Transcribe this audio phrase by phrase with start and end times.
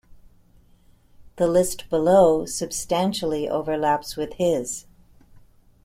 [1.35, 4.87] The list below substantially overlaps with his.